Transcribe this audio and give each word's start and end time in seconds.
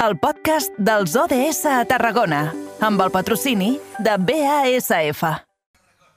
el 0.00 0.14
podcast 0.16 0.72
dels 0.80 1.12
ODS 1.12 1.66
a 1.68 1.82
Tarragona, 1.84 2.54
amb 2.80 3.02
el 3.04 3.10
patrocini 3.12 3.74
de 4.00 4.14
BASF. 4.16 5.20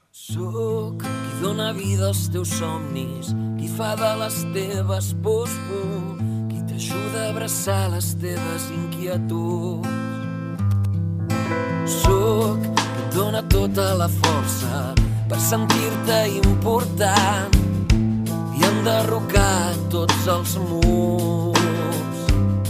Soc 0.08 1.02
qui 1.02 1.34
dóna 1.42 1.72
vida 1.76 2.06
als 2.08 2.22
teus 2.32 2.48
somnis, 2.56 3.34
qui 3.58 3.68
fa 3.68 3.92
de 4.00 4.12
les 4.22 4.38
teves 4.56 5.10
pors 5.24 5.52
por, 5.68 6.16
qui 6.48 6.62
t'ajuda 6.64 7.26
a 7.26 7.30
abraçar 7.34 7.82
les 7.92 8.08
teves 8.22 8.70
inquietuds. 8.72 9.88
Soc 12.00 12.64
qui 12.64 13.08
dóna 13.18 13.44
tota 13.52 13.90
la 14.00 14.08
força 14.08 14.94
per 15.28 15.40
sentir-te 15.40 16.22
important 16.40 17.60
i 18.56 18.64
enderrocar 18.70 19.74
tots 19.92 20.30
els 20.38 20.56
murs. 20.70 21.53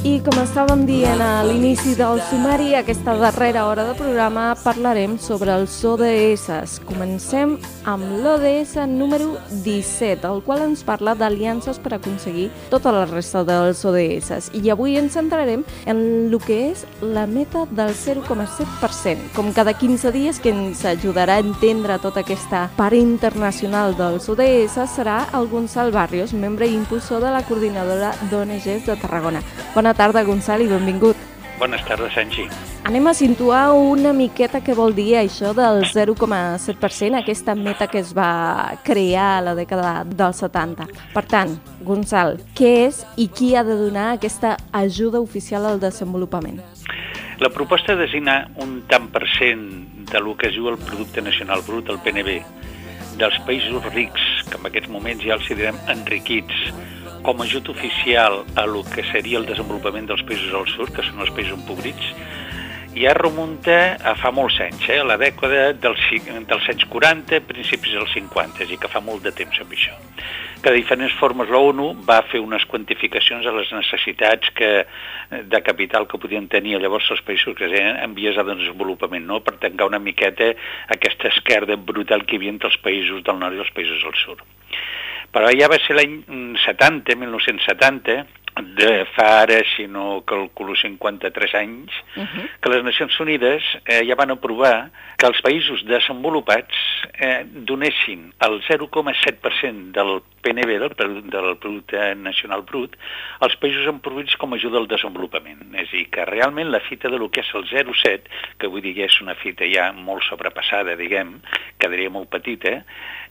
I 0.05 0.19
com 0.21 0.37
estàvem 0.37 0.83
dient 0.85 1.23
a 1.25 1.39
l'inici 1.47 1.95
del 1.97 2.19
sumari, 2.29 2.75
aquesta 2.77 3.15
darrera 3.17 3.63
hora 3.65 3.87
de 3.89 3.95
programa 3.97 4.51
parlarem 4.61 5.15
sobre 5.17 5.55
els 5.57 5.79
ODS. 5.81 6.75
Comencem 6.85 7.55
amb 7.89 8.11
l'ODS 8.21 8.75
número 8.91 9.39
17, 9.65 10.29
el 10.29 10.43
qual 10.45 10.67
ens 10.67 10.83
parla 10.85 11.15
d'aliances 11.17 11.81
per 11.81 11.95
aconseguir 11.97 12.51
tota 12.69 12.93
la 12.93 13.07
resta 13.09 13.47
dels 13.49 13.81
ODS. 13.81 14.51
I 14.53 14.75
avui 14.75 14.99
ens 15.01 15.17
centrarem 15.17 15.65
en 15.89 16.05
el 16.29 16.37
que 16.45 16.61
és 16.75 16.85
la 17.01 17.25
meta 17.25 17.65
del 17.73 17.97
0,7%. 17.97 19.33
Com 19.33 19.55
cada 19.57 19.73
15 19.73 20.13
dies 20.13 20.37
que 20.37 20.53
ens 20.53 20.85
ajudarà 20.85 21.39
a 21.39 21.47
entendre 21.47 21.97
tota 22.05 22.21
aquesta 22.21 22.67
part 22.77 23.01
internacional 23.01 23.97
dels 23.97 24.29
ODS 24.29 24.85
serà 24.99 25.23
el 25.33 25.49
Gonçal 25.49 25.97
Barrios, 25.97 26.37
membre 26.37 26.69
i 26.69 26.77
impulsor 26.77 27.25
de 27.25 27.33
la 27.33 27.41
coordinadora 27.49 28.13
d'ONGs 28.29 28.85
de 28.85 29.01
Tarragona. 29.01 29.41
Bona 29.73 29.94
tarda, 29.97 30.25
Gonçal, 30.27 30.65
i 30.65 30.69
benvingut. 30.71 31.17
Bones 31.59 31.85
tardes, 31.87 32.17
Angie. 32.19 32.49
Anem 32.85 33.07
a 33.07 33.15
situar 33.15 33.73
una 33.79 34.13
miqueta 34.13 34.61
què 34.61 34.75
vol 34.77 34.93
dir 34.93 35.15
això 35.17 35.55
del 35.57 35.85
0,7%, 35.89 37.21
aquesta 37.21 37.55
meta 37.55 37.87
que 37.89 38.03
es 38.03 38.11
va 38.17 38.75
crear 38.85 39.29
a 39.39 39.45
la 39.47 39.55
dècada 39.57 39.93
dels 40.05 40.43
70. 40.43 40.89
Per 41.15 41.25
tant, 41.31 41.55
Gonçal, 41.87 42.41
què 42.59 42.73
és 42.89 43.05
i 43.17 43.29
qui 43.31 43.55
ha 43.55 43.63
de 43.65 43.79
donar 43.79 44.11
aquesta 44.13 44.57
ajuda 44.73 45.23
oficial 45.23 45.65
al 45.71 45.81
desenvolupament? 45.81 46.61
La 47.41 47.51
proposta 47.51 47.97
designa 47.97 48.45
un 48.63 48.83
tant 48.91 49.09
per 49.15 49.25
cent 49.39 49.65
de 50.11 50.21
lo 50.21 50.37
que 50.37 50.51
es 50.51 50.59
diu 50.59 50.69
el 50.71 50.79
Producte 50.79 51.23
Nacional 51.23 51.65
Brut, 51.67 51.89
el 51.89 52.03
PNB, 52.05 52.43
dels 53.19 53.39
països 53.47 53.87
rics, 53.95 54.23
que 54.51 54.59
en 54.59 54.69
aquests 54.69 54.91
moments 54.91 55.23
ja 55.25 55.39
els 55.39 55.49
direm 55.49 55.79
enriquits, 55.91 56.67
com 57.25 57.41
a 57.41 57.45
ajut 57.49 57.71
oficial 57.73 58.45
a 58.55 58.67
lo 58.67 58.85
que 58.85 59.03
seria 59.09 59.41
el 59.41 59.47
desenvolupament 59.49 60.11
dels 60.11 60.23
països 60.29 60.53
del 60.53 60.67
sud, 60.69 60.91
que 60.93 61.03
són 61.07 61.25
els 61.25 61.33
països 61.33 61.57
empobrits, 61.57 62.13
ja 62.95 63.15
remunta 63.17 63.97
a 64.07 64.13
fa 64.21 64.31
molts 64.31 64.61
anys, 64.63 64.85
eh, 64.93 65.01
a 65.01 65.07
la 65.09 65.17
dècada 65.19 65.73
dels, 65.73 66.03
dels 66.47 66.69
anys 66.71 66.85
40, 66.93 67.41
principis 67.49 67.97
dels 67.97 68.13
50, 68.15 68.69
i 68.71 68.79
que 68.79 68.91
fa 68.93 69.01
molt 69.03 69.25
de 69.25 69.33
temps 69.35 69.57
amb 69.65 69.73
això. 69.73 69.97
Que 70.61 70.71
de 70.71 70.79
diferents 70.79 71.17
formes 71.19 71.49
l'ONU 71.49 71.91
va 72.07 72.21
fer 72.29 72.41
unes 72.45 72.65
quantificacions 72.69 73.49
a 73.49 73.57
les 73.57 73.73
necessitats 73.73 74.53
que, 74.57 74.71
de 75.49 75.63
capital 75.65 76.07
que 76.07 76.21
podien 76.21 76.47
tenir 76.53 76.79
llavors 76.79 77.11
els 77.11 77.25
països 77.25 77.57
que 77.57 77.67
eren 77.73 77.99
en 78.05 78.15
vies 78.15 78.37
de 78.37 78.45
desenvolupament, 78.53 79.27
no? 79.27 79.41
per 79.41 79.57
tancar 79.65 79.89
una 79.91 79.99
miqueta 79.99 80.53
aquesta 80.93 81.33
esquerda 81.33 81.77
brutal 81.77 82.25
que 82.25 82.37
hi 82.37 82.43
havia 82.43 82.55
entre 82.55 82.71
els 82.71 82.81
països 82.85 83.25
del 83.25 83.41
nord 83.41 83.57
i 83.57 83.65
els 83.65 83.75
països 83.75 84.05
del 84.05 84.21
sud. 84.23 84.45
Però 85.35 85.51
ja 85.51 85.67
va 85.71 85.81
ser 85.83 85.99
l'any 85.99 86.21
70, 86.63 87.19
1970, 87.19 88.23
de 88.63 89.05
fa 89.17 89.41
ara, 89.43 89.57
si 89.75 89.89
no 89.91 90.23
calculo 90.23 90.77
53 90.77 91.55
anys, 91.55 91.91
uh 92.17 92.23
-huh. 92.23 92.49
que 92.61 92.71
les 92.71 92.85
Nacions 92.85 93.19
Unides 93.19 93.63
eh, 93.85 94.07
ja 94.07 94.15
van 94.15 94.31
aprovar 94.31 94.91
que 95.17 95.27
els 95.27 95.41
països 95.43 95.85
desenvolupats 95.85 96.75
eh, 97.19 97.45
donessin 97.47 98.33
el 98.39 98.63
0,7% 98.63 99.91
del 99.91 100.23
PNB, 100.41 100.95
del, 100.97 101.29
del 101.29 101.57
Producte 101.59 102.15
Nacional 102.15 102.63
Brut, 102.63 102.97
als 103.41 103.57
països 103.57 103.87
empobrits 103.87 104.37
com 104.37 104.53
a 104.53 104.57
ajuda 104.57 104.79
al 104.79 104.87
desenvolupament. 104.87 105.75
És 105.75 105.89
a 105.89 105.97
dir, 105.97 106.11
que 106.11 106.25
realment 106.25 106.71
la 106.71 106.81
fita 106.81 107.09
de 107.09 107.19
lo 107.19 107.31
que 107.31 107.41
és 107.41 107.55
el 107.55 107.65
0,7, 107.65 108.23
que 108.59 108.69
vull 108.69 108.83
dir 108.83 108.95
que 108.95 109.05
és 109.05 109.21
una 109.21 109.35
fita 109.35 109.65
ja 109.65 109.93
molt 109.93 110.23
sobrepassada, 110.23 110.95
diguem, 110.95 111.41
quedaria 111.79 112.11
molt 112.11 112.31
petita, 112.31 112.85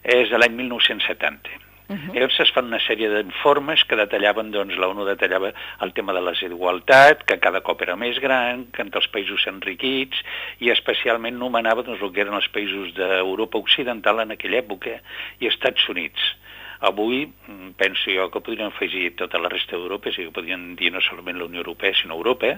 és 0.04 0.30
de 0.30 0.38
l'any 0.38 0.56
1970. 0.56 1.73
Uh 1.94 2.00
-huh. 2.00 2.14
Llavors 2.16 2.40
es 2.40 2.52
fan 2.52 2.66
una 2.66 2.80
sèrie 2.80 3.08
d'informes 3.10 3.84
que 3.86 3.96
detallaven, 3.96 4.50
doncs 4.52 4.76
la 4.78 4.88
ONU 4.88 5.06
detallava 5.06 5.54
el 5.82 5.94
tema 5.94 6.14
de 6.14 6.22
la 6.22 6.32
desigualtat, 6.32 7.24
que 7.24 7.40
cada 7.40 7.62
cop 7.62 7.82
era 7.82 7.96
més 7.96 8.20
gran, 8.20 8.66
que 8.72 8.82
entre 8.82 9.00
els 9.00 9.10
països 9.14 9.46
enriquits, 9.48 10.18
i 10.60 10.72
especialment 10.72 11.38
nomenava 11.38 11.84
doncs, 11.84 12.02
el 12.02 12.12
que 12.12 12.22
eren 12.22 12.34
els 12.34 12.50
països 12.50 12.94
d'Europa 12.96 13.60
Occidental 13.60 14.20
en 14.22 14.32
aquella 14.32 14.58
època 14.58 15.00
i 15.40 15.48
Estats 15.48 15.88
Units. 15.90 16.36
Avui 16.84 17.30
penso 17.78 18.12
jo 18.12 18.30
que 18.32 18.42
podríem 18.42 18.68
afegir 18.68 19.16
tota 19.16 19.40
la 19.40 19.50
resta 19.50 19.78
d'Europa, 19.78 20.12
dir, 20.12 20.28
que 20.28 20.36
podríem 20.36 20.74
dir 20.76 20.92
no 20.92 21.02
solament 21.02 21.40
la 21.40 21.46
Unió 21.46 21.62
Europea, 21.64 21.94
sinó 21.96 22.16
Europa, 22.16 22.58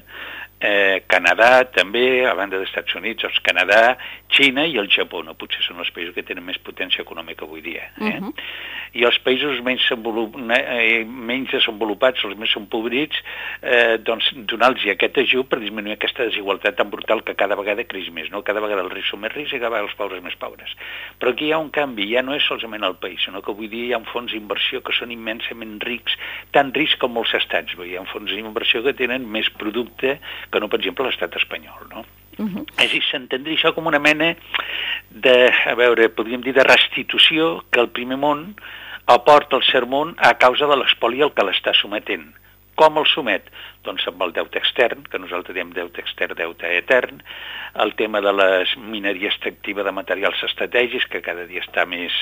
eh, 0.60 1.04
Canadà 1.08 1.66
també, 1.72 2.26
a 2.26 2.34
banda 2.34 2.58
dels 2.58 2.70
Estats 2.70 2.96
Units, 2.98 3.24
doncs 3.24 3.42
Canadà, 3.46 3.98
Xina 4.30 4.66
i 4.66 4.78
el 4.82 4.90
Japó, 4.90 5.22
no? 5.24 5.36
potser 5.38 5.62
són 5.66 5.80
els 5.84 5.92
països 5.96 6.16
que 6.16 6.26
tenen 6.26 6.46
més 6.46 6.58
potència 6.58 7.04
econòmica 7.06 7.46
avui 7.46 7.62
dia. 7.62 7.92
Eh? 8.00 8.18
Uh 8.18 8.26
-huh. 8.26 8.34
I 8.96 9.04
els 9.04 9.20
països 9.20 9.62
menys, 9.62 9.84
eh, 9.92 11.04
menys 11.06 11.52
desenvolupats, 11.52 12.24
els 12.24 12.38
més 12.38 12.56
empobrits, 12.56 13.18
eh, 13.62 13.98
doncs 13.98 14.32
donar-los 14.34 14.86
aquest 14.86 15.18
ajut 15.18 15.48
per 15.50 15.60
disminuir 15.60 15.94
aquesta 15.94 16.24
desigualtat 16.24 16.76
tan 16.76 16.90
brutal 16.90 17.24
que 17.24 17.36
cada 17.36 17.56
vegada 17.56 17.84
creix 17.84 18.10
més, 18.10 18.30
no? 18.32 18.42
cada 18.42 18.62
vegada 18.62 18.82
els 18.82 18.94
rics 18.94 19.10
són 19.10 19.20
més 19.20 19.34
rics 19.34 19.52
i 19.52 19.60
cada 19.60 19.70
vegada 19.70 19.88
els 19.88 19.98
pobres 19.98 20.24
més 20.24 20.36
pobres. 20.36 20.70
Però 21.20 21.32
aquí 21.32 21.46
hi 21.46 21.52
ha 21.52 21.58
un 21.58 21.70
canvi, 21.70 22.14
ja 22.14 22.22
no 22.22 22.34
és 22.34 22.44
solament 22.44 22.84
el 22.84 22.96
país, 22.96 23.22
sinó 23.24 23.42
que 23.42 23.52
avui 23.52 23.68
dia 23.68 23.86
hi 23.86 23.94
ha 23.94 23.98
un 23.98 24.06
fons 24.16 24.32
d'inversió 24.32 24.82
que 24.86 24.96
són 24.96 25.12
immensament 25.14 25.78
rics, 25.84 26.16
tan 26.56 26.72
rics 26.76 26.96
com 27.02 27.16
molts 27.18 27.36
estats. 27.38 27.76
Hi 27.76 27.98
ha 28.00 28.06
fons 28.12 28.32
d'inversió 28.32 28.84
que 28.86 28.96
tenen 28.98 29.28
més 29.32 29.52
producte 29.60 30.18
que 30.52 30.64
no, 30.64 30.72
per 30.72 30.80
exemple, 30.80 31.08
l'estat 31.08 31.36
espanyol. 31.42 31.90
No? 31.92 32.06
Uh 32.38 32.48
-huh. 32.48 32.66
És 32.78 32.90
a 32.90 32.94
dir, 32.94 33.04
s'entendria 33.04 33.56
això 33.56 33.74
com 33.74 33.86
una 33.88 34.00
mena 34.00 34.36
de, 35.10 35.52
a 35.66 35.76
veure, 35.76 36.10
podríem 36.10 36.42
dir, 36.42 36.54
de 36.54 36.64
restitució 36.64 37.64
que 37.72 37.80
el 37.80 37.90
primer 37.90 38.18
món 38.18 38.56
aporta 39.06 39.56
al 39.56 39.64
sermón 39.64 40.16
a 40.18 40.34
causa 40.38 40.68
de 40.68 40.76
l'espoli 40.76 41.22
al 41.22 41.34
que 41.34 41.44
l'està 41.44 41.74
sometent. 41.74 42.34
Com 42.76 42.98
el 43.00 43.06
somet? 43.08 43.48
Doncs 43.88 44.04
amb 44.10 44.24
el 44.26 44.34
deute 44.36 44.60
extern, 44.60 45.06
que 45.08 45.20
nosaltres 45.22 45.56
diem 45.56 45.72
deute 45.76 46.02
extern, 46.02 46.36
deute 46.36 46.72
etern, 46.76 47.22
el 47.84 47.94
tema 48.00 48.20
de 48.24 48.34
la 48.36 48.48
mineria 48.92 49.30
extractiva 49.30 49.84
de 49.84 49.94
materials 49.96 50.42
estratègics, 50.48 51.08
que 51.12 51.22
cada 51.24 51.46
dia 51.48 51.64
està 51.64 51.86
més 51.88 52.16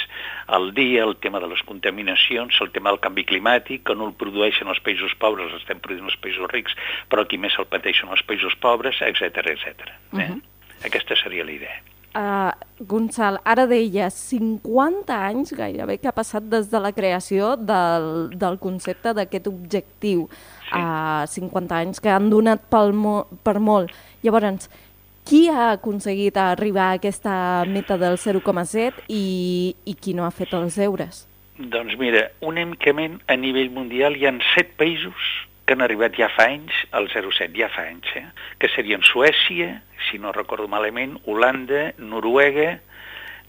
al 0.46 0.70
dia, 0.78 1.06
el 1.08 1.16
tema 1.24 1.42
de 1.42 1.50
les 1.50 1.64
contaminacions, 1.70 2.60
el 2.62 2.74
tema 2.76 2.94
del 2.94 3.02
canvi 3.02 3.26
climàtic, 3.30 3.86
que 3.88 3.98
no 3.98 4.12
el 4.12 4.18
produeixen 4.20 4.70
els 4.70 4.82
països 4.86 5.16
pobres, 5.22 5.54
l'estem 5.54 5.82
produint 5.82 6.12
els 6.12 6.20
països 6.22 6.52
rics, 6.54 6.78
però 7.10 7.26
qui 7.26 7.42
més 7.42 7.58
el 7.58 7.70
pateixen 7.72 8.14
els 8.14 8.26
països 8.28 8.58
pobres, 8.62 9.02
etc 9.02 9.42
etc. 9.56 9.90
Eh? 9.90 9.96
Uh 10.14 10.22
-huh. 10.22 10.42
Aquesta 10.86 11.16
seria 11.16 11.46
la 11.46 11.52
idea. 11.52 11.93
Uh, 12.14 12.54
Gonçal, 12.86 13.40
ara 13.42 13.64
deia 13.66 14.06
50 14.14 15.16
anys 15.18 15.54
gairebé 15.58 15.96
que 15.98 16.10
ha 16.12 16.14
passat 16.14 16.46
des 16.46 16.68
de 16.70 16.82
la 16.84 16.92
creació 16.94 17.56
del, 17.58 18.30
del 18.38 18.60
concepte 18.62 19.16
d'aquest 19.18 19.50
objectiu. 19.50 20.28
Sí. 20.70 20.78
Uh, 20.78 21.26
50 21.26 21.80
anys 21.80 22.04
que 22.04 22.14
han 22.14 22.30
donat 22.30 22.68
pel 22.70 22.94
mo 22.94 23.24
per 23.42 23.58
molt. 23.58 23.90
Llavors, 24.22 24.70
qui 25.26 25.48
ha 25.50 25.72
aconseguit 25.72 26.38
arribar 26.38 26.92
a 26.92 27.00
aquesta 27.00 27.36
meta 27.66 27.98
del 27.98 28.20
0,7 28.22 29.08
i, 29.08 29.74
i 29.86 29.94
qui 29.96 30.14
no 30.14 30.28
ha 30.28 30.34
fet 30.36 30.54
els 30.54 30.78
deures? 30.78 31.24
Doncs 31.58 31.98
mira, 31.98 32.28
únicament 32.42 33.22
a 33.26 33.38
nivell 33.40 33.72
mundial 33.74 34.18
hi 34.18 34.28
ha 34.28 34.36
set 34.54 34.74
països 34.78 35.34
que 35.66 35.76
han 35.76 35.84
arribat 35.86 36.18
ja 36.20 36.30
fa 36.34 36.48
anys 36.52 36.76
al 36.92 37.10
07, 37.12 37.54
ja 37.58 37.70
fa 37.72 37.88
anys, 37.88 38.10
eh? 38.20 38.26
que 38.60 38.72
serien 38.76 39.04
Suècia, 39.08 39.78
si 40.10 40.20
no 40.20 40.34
recordo 40.36 40.68
malament, 40.68 41.18
Holanda, 41.26 41.92
Noruega, 41.98 42.80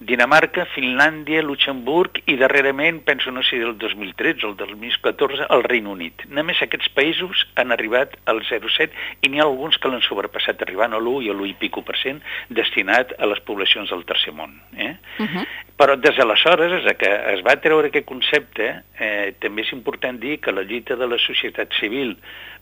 Dinamarca, 0.04 0.64
Finlàndia, 0.74 1.40
Luxemburg 1.46 2.18
i 2.26 2.34
darrerament, 2.36 2.98
penso 3.06 3.30
no 3.30 3.44
sé 3.46 3.60
del 3.62 3.76
2013 3.78 4.44
o 4.44 4.50
el 4.50 4.56
2014, 4.58 5.46
el 5.54 5.62
Reino 5.64 5.92
Unit. 5.94 6.26
Només 6.34 6.60
aquests 6.60 6.90
països 6.96 7.44
han 7.60 7.72
arribat 7.72 8.16
al 8.28 8.42
0,7 8.42 8.90
i 9.22 9.30
n'hi 9.30 9.40
ha 9.40 9.46
alguns 9.46 9.78
que 9.78 9.88
l'han 9.88 10.02
sobrepassat 10.04 10.66
arribant 10.66 10.92
a 10.92 11.00
l'1 11.00 11.22
i 11.24 11.30
a 11.30 11.36
l'1 11.36 11.52
i 11.52 11.56
pico 11.62 11.84
per 11.86 11.96
cent 12.02 12.20
destinat 12.50 13.14
a 13.18 13.30
les 13.30 13.40
poblacions 13.46 13.94
del 13.94 14.04
tercer 14.04 14.34
món. 14.34 14.58
Eh? 14.76 14.96
Uh 15.18 15.26
-huh. 15.30 15.46
Però 15.74 15.96
des 15.98 16.14
d'aleshores, 16.14 16.84
des 16.84 16.96
que 17.00 17.08
es 17.32 17.40
va 17.42 17.56
treure 17.58 17.88
aquest 17.90 18.06
concepte, 18.06 18.66
eh, 18.94 19.34
també 19.42 19.64
és 19.64 19.72
important 19.74 20.20
dir 20.22 20.36
que 20.38 20.52
la 20.54 20.62
lluita 20.62 20.94
de 20.94 21.08
la 21.10 21.18
societat 21.18 21.72
civil 21.80 22.12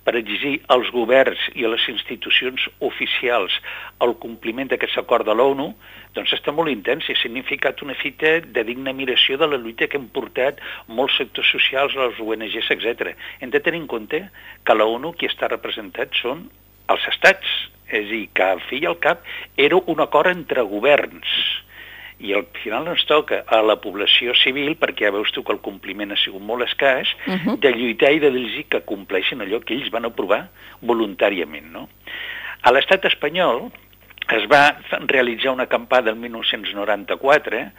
per 0.03 0.15
exigir 0.17 0.55
als 0.73 0.89
governs 0.95 1.43
i 1.53 1.67
a 1.67 1.71
les 1.75 1.85
institucions 1.93 2.65
oficials 2.81 3.59
el 4.07 4.15
compliment 4.23 4.71
d'aquest 4.71 4.97
acord 5.03 5.29
de 5.29 5.35
l'ONU, 5.37 5.69
doncs 6.17 6.33
està 6.39 6.55
molt 6.57 6.73
intens 6.73 7.05
i 7.05 7.13
ha 7.13 7.21
significat 7.21 7.83
una 7.85 7.97
fita 8.01 8.39
de 8.41 8.65
digna 8.65 8.95
admiració 8.97 9.37
de 9.37 9.49
la 9.51 9.61
lluita 9.61 9.91
que 9.93 10.01
hem 10.01 10.09
portat 10.17 10.63
molts 10.89 11.19
sectors 11.21 11.51
socials, 11.53 11.99
les 12.01 12.17
ONGs, 12.17 12.71
etc. 12.75 13.13
Hem 13.41 13.53
de 13.53 13.61
tenir 13.61 13.83
en 13.83 13.91
compte 13.93 14.23
que 14.65 14.79
la 14.79 14.89
ONU 14.89 15.13
qui 15.13 15.29
està 15.29 15.53
representat 15.53 16.17
són 16.23 16.47
als 16.89 17.05
estats. 17.13 17.53
És 17.93 18.07
a 18.07 18.09
dir, 18.09 18.23
que 18.33 18.47
al 18.55 18.65
fi 18.71 18.79
i 18.81 18.89
al 18.89 18.97
cap 19.05 19.21
era 19.61 19.77
un 19.77 20.01
acord 20.01 20.33
entre 20.33 20.65
governs 20.65 21.29
i 22.23 22.33
al 22.39 22.47
final 22.63 22.87
ens 22.93 23.03
toca 23.11 23.43
a 23.47 23.59
la 23.67 23.77
població 23.83 24.35
civil, 24.39 24.77
perquè 24.79 25.09
ja 25.09 25.15
veus 25.15 25.33
tu 25.35 25.43
que 25.43 25.53
el 25.55 25.61
compliment 25.65 26.15
ha 26.15 26.19
sigut 26.23 26.43
molt 26.43 26.63
escàs, 26.69 27.11
uh 27.27 27.35
-huh. 27.35 27.57
de 27.59 27.73
lluitar 27.75 28.13
i 28.13 28.21
de 28.21 28.31
dir 28.31 28.65
que 28.69 28.81
compleixin 28.81 29.43
allò 29.43 29.61
que 29.61 29.75
ells 29.75 29.91
van 29.91 30.05
aprovar 30.05 30.49
voluntàriament. 30.81 31.71
No? 31.73 31.89
A 32.63 32.71
l'estat 32.71 33.05
espanyol 33.05 33.73
es 34.31 34.47
va 34.47 34.79
realitzar 35.09 35.53
una 35.53 35.65
acampada 35.65 36.11
el 36.11 36.17
1994 36.17 37.57
eh, 37.57 37.73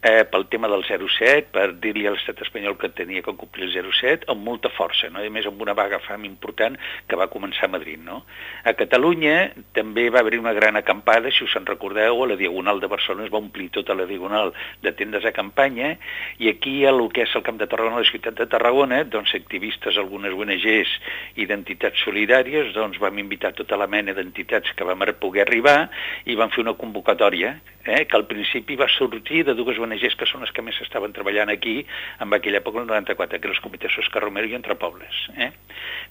pel 0.00 0.46
tema 0.48 0.68
del 0.68 0.84
07, 0.88 1.50
per 1.52 1.66
dir-li 1.76 2.06
a 2.08 2.14
l'estat 2.14 2.40
espanyol 2.40 2.78
que 2.80 2.88
tenia 2.96 3.20
que 3.20 3.34
complir 3.36 3.68
el 3.68 3.90
07, 3.92 4.28
amb 4.32 4.44
molta 4.46 4.70
força, 4.72 5.10
no? 5.12 5.20
i 5.20 5.28
a 5.28 5.32
més 5.34 5.46
amb 5.48 5.60
una 5.60 5.74
vaga 5.76 6.00
fam 6.00 6.24
important 6.24 6.78
que 7.06 7.18
va 7.20 7.28
començar 7.32 7.68
a 7.68 7.72
Madrid. 7.74 8.00
No? 8.00 8.22
A 8.64 8.72
Catalunya 8.78 9.50
també 9.76 10.08
va 10.08 10.22
haver 10.24 10.38
una 10.40 10.54
gran 10.56 10.78
acampada, 10.80 11.30
si 11.30 11.44
us 11.44 11.56
en 11.60 11.68
recordeu, 11.68 12.22
a 12.22 12.28
la 12.30 12.38
Diagonal 12.40 12.80
de 12.80 12.88
Barcelona 12.88 13.26
es 13.28 13.32
va 13.32 13.42
omplir 13.42 13.68
tota 13.74 13.94
la 13.94 14.06
Diagonal 14.08 14.54
de 14.80 14.94
tendes 14.96 15.26
de 15.26 15.34
campanya, 15.36 15.92
i 16.38 16.48
aquí 16.48 16.78
a 16.88 16.94
lo 16.96 17.10
que 17.12 17.26
és 17.26 17.36
el 17.36 17.44
Camp 17.44 17.60
de 17.60 17.68
Tarragona, 17.68 18.00
la 18.00 18.08
ciutat 18.08 18.38
de 18.40 18.48
Tarragona, 18.48 19.02
doncs 19.04 19.34
activistes, 19.36 19.98
algunes 20.00 20.32
ONGs 20.32 20.96
i 21.36 21.46
d'entitats 21.50 22.06
solidàries, 22.06 22.72
doncs 22.76 23.00
vam 23.02 23.20
invitar 23.20 23.52
tota 23.58 23.76
la 23.76 23.90
mena 23.90 24.16
d'entitats 24.16 24.72
que 24.76 24.88
vam 24.88 25.04
poder 25.20 25.42
arribar 25.46 25.90
i 26.28 26.36
vam 26.38 26.50
fer 26.52 26.62
una 26.64 26.76
convocatòria, 26.78 27.54
eh, 27.84 28.06
que 28.06 28.16
al 28.16 28.26
principi 28.26 28.76
va 28.76 28.88
sortir 28.92 29.44
de 29.44 29.54
dues 29.54 29.78
ONGs 29.78 30.16
que 30.18 30.28
són 30.28 30.44
les 30.44 30.52
que 30.52 30.64
més 30.64 30.76
estaven 30.84 31.14
treballant 31.16 31.52
aquí 31.52 31.78
en 32.20 32.34
aquella 32.36 32.60
època, 32.60 32.82
el 32.82 32.90
94, 32.90 33.38
que 33.38 33.48
eren 33.48 33.56
els 33.56 33.62
comitès 33.64 33.96
Oscar 34.02 34.22
Romero 34.24 34.50
i 34.50 34.56
Entre 34.58 34.76
Pobles. 34.80 35.22
Eh? 35.36 35.50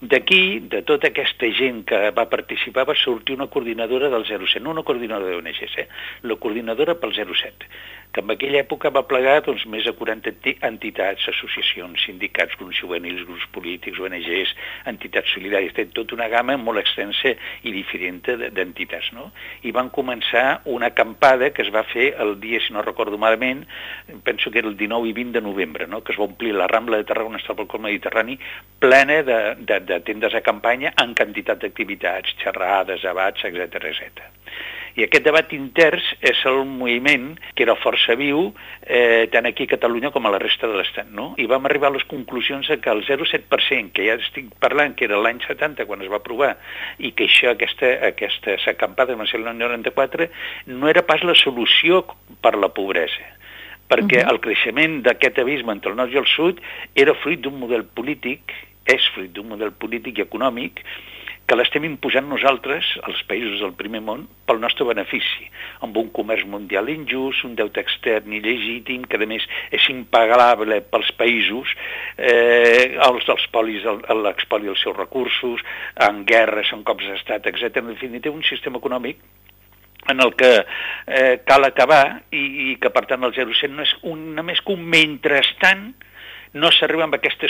D'aquí, 0.01 0.41
de 0.71 0.81
tota 0.87 1.11
aquesta 1.11 1.49
gent 1.59 1.83
que 1.89 2.01
va 2.15 2.29
participar, 2.31 2.87
va 2.89 2.97
sortir 2.97 3.37
una 3.37 3.49
coordinadora 3.53 4.09
del 4.09 4.25
07, 4.25 4.63
no 4.63 4.73
una 4.75 4.85
coordinadora 4.87 5.37
d'ONGs, 5.37 5.77
eh? 5.83 5.87
la 6.23 6.39
coordinadora 6.41 6.97
pel 6.99 7.13
07, 7.13 7.69
que 8.19 8.25
en 8.25 8.35
aquella 8.35 8.59
època 8.63 8.91
va 8.91 9.05
plegar 9.07 9.39
doncs, 9.45 9.65
més 9.71 9.85
de 9.87 9.93
40 9.95 10.55
entitats, 10.67 11.27
associacions, 11.31 12.01
sindicats, 12.05 12.55
grups 12.59 12.79
juvenils, 12.81 13.23
grups 13.27 13.45
polítics, 13.55 13.99
ONGs, 13.99 14.53
entitats 14.91 15.31
solidàries, 15.35 15.73
té 15.75 15.85
tota 15.95 16.15
una 16.17 16.27
gamma 16.31 16.57
molt 16.59 16.81
extensa 16.81 17.33
i 17.63 17.73
diferent 17.75 18.21
d'entitats. 18.55 19.11
No? 19.15 19.29
I 19.63 19.71
van 19.75 19.91
començar 19.95 20.61
una 20.65 20.91
acampada 20.91 21.51
que 21.55 21.63
es 21.63 21.71
va 21.73 21.85
fer 21.87 22.13
el 22.19 22.35
dia, 22.41 22.59
si 22.59 22.73
no 22.73 22.83
recordo 22.83 23.17
malament, 23.17 23.65
penso 24.23 24.51
que 24.51 24.59
era 24.59 24.67
el 24.67 24.77
19 24.77 25.09
i 25.09 25.13
20 25.13 25.39
de 25.39 25.45
novembre, 25.45 25.87
no? 25.87 26.03
que 26.03 26.13
es 26.13 26.19
va 26.19 26.27
omplir 26.27 26.53
la 26.55 26.67
Rambla 26.67 26.99
de 26.99 27.07
Tarragona, 27.07 27.39
està 27.39 27.55
pel 27.55 27.69
col 27.71 27.85
Mediterrani, 27.85 28.35
plena 28.79 29.21
de, 29.23 29.39
de, 29.59 29.79
de 29.87 30.01
tendes 30.07 30.35
de 30.35 30.43
campanya 30.43 30.93
en 30.99 31.15
quantitat 31.15 31.63
d'activitats, 31.63 32.35
xerrades, 32.43 33.05
abats, 33.07 33.47
etc 33.47 33.79
etc. 33.93 34.27
I 34.97 35.05
aquest 35.05 35.25
debat 35.25 35.51
inters 35.55 36.05
és 36.25 36.41
el 36.49 36.63
moviment 36.67 37.31
que 37.55 37.65
era 37.65 37.75
força 37.79 38.15
viu 38.19 38.49
eh, 38.83 39.27
tant 39.33 39.47
aquí 39.49 39.67
a 39.67 39.73
Catalunya 39.75 40.11
com 40.15 40.25
a 40.25 40.33
la 40.33 40.41
resta 40.41 40.69
de 40.69 40.77
l'Estat. 40.79 41.11
No? 41.15 41.31
I 41.37 41.47
vam 41.51 41.67
arribar 41.69 41.91
a 41.91 41.97
les 41.97 42.05
conclusions 42.09 42.69
que 42.69 42.93
el 42.93 43.03
0,7%, 43.07 43.93
que 43.95 44.07
ja 44.07 44.17
estic 44.19 44.53
parlant 44.63 44.95
que 44.97 45.07
era 45.09 45.19
l'any 45.21 45.41
70 45.45 45.85
quan 45.89 46.05
es 46.05 46.11
va 46.11 46.21
aprovar, 46.21 46.55
i 46.97 47.13
que 47.13 47.29
això, 47.29 47.53
aquesta, 47.53 47.91
aquesta 48.09 48.57
acampada 48.71 49.17
va 49.19 49.27
ser 49.29 49.41
l'any 49.43 49.61
94, 49.61 50.29
no 50.73 50.89
era 50.89 51.05
pas 51.05 51.23
la 51.25 51.37
solució 51.37 52.05
per 52.41 52.55
la 52.57 52.71
pobresa 52.73 53.35
perquè 53.89 54.19
el 54.21 54.37
creixement 54.37 54.99
d'aquest 55.01 55.39
abisme 55.41 55.73
entre 55.73 55.89
el 55.89 55.97
nord 55.97 56.13
i 56.13 56.19
el 56.21 56.27
sud 56.29 56.59
era 56.93 57.15
fruit 57.23 57.41
d'un 57.41 57.55
model 57.57 57.87
polític, 57.97 58.53
és 58.85 59.07
fruit 59.15 59.31
d'un 59.33 59.49
model 59.49 59.73
polític 59.81 60.19
i 60.19 60.25
econòmic 60.25 60.83
que 61.49 61.57
l'estem 61.57 61.85
imposant 61.87 62.27
nosaltres, 62.29 62.85
els 63.09 63.21
països 63.29 63.63
del 63.63 63.71
primer 63.77 64.03
món, 64.05 64.27
pel 64.45 64.59
nostre 64.61 64.85
benefici, 64.85 65.47
amb 65.85 65.97
un 65.97 66.11
comerç 66.13 66.45
mundial 66.45 66.91
injust, 66.93 67.41
un 67.47 67.55
deute 67.57 67.81
extern 67.81 68.35
il·legítim, 68.37 69.07
que 69.09 69.17
a 69.17 69.29
més 69.29 69.47
és 69.73 69.87
impagable 69.89 70.77
pels 70.93 71.09
països, 71.17 71.73
eh, 72.17 72.93
els 73.07 73.25
dels 73.25 73.47
polis, 73.55 73.87
l'expoli 74.21 74.69
dels 74.69 74.83
seus 74.85 74.97
recursos, 74.97 75.65
en 76.07 76.21
guerres, 76.29 76.69
en 76.77 76.85
cops 76.85 77.09
d'estat, 77.09 77.49
etc. 77.49 77.81
En 77.81 77.95
definitiva, 77.95 78.35
un 78.35 78.45
sistema 78.45 78.77
econòmic 78.77 79.17
en 80.09 80.21
el 80.21 80.35
que 80.37 80.51
eh, 80.61 81.41
cal 81.45 81.65
acabar 81.65 82.21
i, 82.29 82.43
i 82.69 82.77
que, 82.81 82.93
per 82.93 83.07
tant, 83.09 83.25
el 83.25 83.33
0,100 83.33 83.73
no 83.73 83.85
és 83.85 83.95
un, 84.05 84.29
només 84.37 84.61
que 84.61 84.77
un 84.77 84.85
mentrestant 84.85 85.89
no 86.53 86.71
s'arriba 86.73 87.05
amb 87.05 87.13
aquesta, 87.13 87.47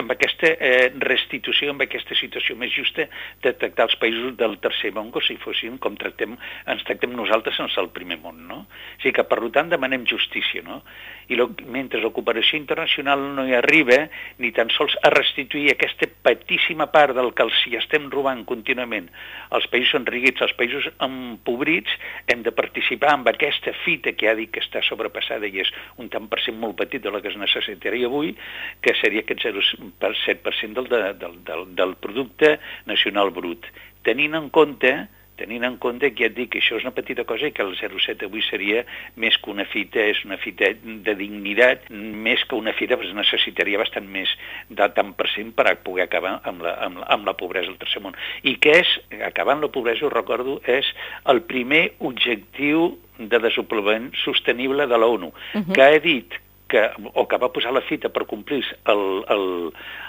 amb 0.00 0.14
aquesta 0.14 0.54
eh, 0.56 0.88
restitució, 1.04 1.74
amb 1.74 1.84
aquesta 1.84 2.16
situació 2.16 2.56
més 2.56 2.72
justa 2.72 3.04
de 3.44 3.52
tractar 3.52 3.88
els 3.88 3.96
països 4.00 4.36
del 4.40 4.56
tercer 4.62 4.94
món 4.96 5.10
com 5.12 5.24
si 5.24 5.36
fossin 5.42 5.76
com 5.82 5.98
tractem, 6.00 6.36
ens 6.64 6.84
tractem 6.88 7.12
nosaltres 7.16 7.60
en 7.60 7.68
el 7.76 7.90
primer 7.92 8.16
món. 8.22 8.46
No? 8.48 8.62
O 8.64 9.02
sigui 9.02 9.12
que, 9.18 9.26
per 9.28 9.40
tant, 9.52 9.68
demanem 9.68 10.06
justícia. 10.08 10.62
No? 10.64 10.80
I 11.28 11.36
lo, 11.36 11.50
mentre 11.68 12.00
la 12.00 12.10
cooperació 12.14 12.56
internacional 12.56 13.20
no 13.36 13.44
hi 13.44 13.52
arriba, 13.58 14.06
ni 14.40 14.50
tan 14.56 14.72
sols 14.72 14.96
a 15.04 15.12
restituir 15.12 15.74
aquesta 15.74 16.08
petíssima 16.24 16.88
part 16.92 17.14
del 17.18 17.34
que 17.36 17.44
els 17.44 17.60
hi 17.68 17.76
estem 17.76 18.08
robant 18.12 18.46
contínuament 18.48 19.10
als 19.52 19.68
països 19.68 20.00
enriquits, 20.00 20.40
als 20.40 20.56
països 20.56 20.88
empobrits, 21.04 21.92
hem 22.32 22.42
de 22.46 22.54
participar 22.56 23.12
amb 23.12 23.28
aquesta 23.28 23.74
fita 23.84 24.14
que 24.16 24.30
ha 24.30 24.36
dit 24.38 24.50
que 24.54 24.64
està 24.64 24.80
sobrepassada 24.88 25.48
i 25.48 25.60
és 25.60 25.72
un 26.00 26.08
tant 26.08 26.30
per 26.32 26.40
cent 26.44 26.56
molt 26.56 26.78
petit 26.80 27.04
de 27.04 27.12
la 27.12 27.20
que 27.20 27.28
es 27.28 27.36
necessitaria 27.36 28.08
avui, 28.08 28.32
que 28.80 28.94
seria 29.00 29.24
aquest 29.24 29.44
0,7% 29.46 30.86
del, 30.88 31.18
del, 31.18 31.38
del, 31.44 31.68
del 31.74 31.94
producte 32.02 32.58
nacional 32.86 33.30
brut. 33.30 33.66
Tenint 34.06 34.36
en 34.38 34.50
compte 34.54 34.94
tenint 35.38 35.64
en 35.64 35.76
compte 35.80 36.10
que 36.12 36.24
ja 36.24 36.28
et 36.28 36.36
dic 36.36 36.50
que 36.52 36.60
això 36.60 36.76
és 36.78 36.84
una 36.84 36.94
petita 36.96 37.24
cosa 37.28 37.48
i 37.48 37.54
que 37.54 37.64
el 37.64 37.74
07 37.78 38.26
avui 38.26 38.42
seria 38.44 38.82
més 39.22 39.38
que 39.38 39.52
una 39.52 39.64
fita, 39.70 40.02
és 40.02 40.20
una 40.26 40.38
fita 40.42 40.72
de 41.06 41.14
dignitat, 41.18 41.86
més 41.90 42.42
que 42.48 42.58
una 42.58 42.74
fita 42.76 42.98
es 42.98 43.14
necessitaria 43.16 43.80
bastant 43.80 44.08
més 44.10 44.32
de 44.68 44.88
tant 44.96 45.14
per 45.18 45.28
cent 45.34 45.52
per 45.56 45.76
poder 45.86 46.08
acabar 46.08 46.38
amb 46.50 46.64
la, 46.66 46.74
amb, 46.88 47.02
la, 47.02 47.06
amb 47.14 47.30
la 47.30 47.36
pobresa 47.38 47.70
del 47.70 47.78
tercer 47.80 48.02
món. 48.04 48.18
I 48.42 48.56
que 48.62 48.74
és, 48.82 48.96
acabant 49.30 49.62
la 49.62 49.70
pobresa, 49.74 50.06
ho 50.06 50.12
recordo, 50.12 50.58
és 50.66 50.90
el 51.30 51.44
primer 51.46 51.84
objectiu 52.10 52.90
de 53.18 53.40
desenvolupament 53.42 54.12
sostenible 54.24 54.86
de 54.90 54.98
l'ONU, 54.98 55.30
uh 55.30 55.60
-huh. 55.62 55.72
que 55.74 55.82
ha 55.82 55.98
dit 55.98 56.34
que, 56.68 56.90
o 57.14 57.26
que 57.26 57.38
va 57.40 57.52
posar 57.52 57.72
la 57.72 57.82
fita 57.82 58.12
per 58.12 58.26
complir 58.28 58.62
el, 58.92 59.02
el, 59.32 59.44